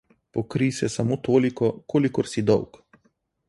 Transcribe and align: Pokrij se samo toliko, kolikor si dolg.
Pokrij 0.37 0.69
se 0.77 0.89
samo 0.95 1.19
toliko, 1.29 1.71
kolikor 1.95 2.33
si 2.33 2.47
dolg. 2.51 2.85